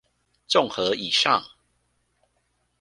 [0.47, 1.43] 綜合以上